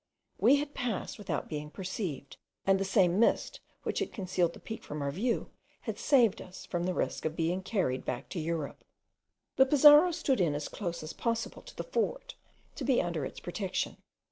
We 0.39 0.55
had 0.55 0.73
passed 0.73 1.19
without 1.19 1.47
being 1.47 1.69
perceived, 1.69 2.37
and 2.65 2.79
the 2.79 2.83
same 2.83 3.19
mist 3.19 3.59
which 3.83 3.99
had 3.99 4.11
concealed 4.11 4.53
the 4.53 4.59
peak 4.59 4.81
from 4.81 4.99
our 4.99 5.11
view, 5.11 5.51
had 5.81 5.99
saved 5.99 6.41
us 6.41 6.65
from 6.65 6.85
the 6.85 6.93
risk 6.95 7.23
of 7.23 7.35
being 7.35 7.61
carried 7.61 8.03
back 8.03 8.27
to 8.29 8.39
Europe. 8.39 8.83
The 9.57 9.65
Pizarro 9.67 10.11
stood 10.11 10.41
in 10.41 10.55
as 10.55 10.69
close 10.69 11.03
as 11.03 11.13
possible 11.13 11.61
to 11.61 11.75
the 11.75 11.83
fort, 11.83 12.33
to 12.77 12.83
be 12.83 12.99
under 12.99 13.25
its 13.25 13.39
protection. 13.39 13.97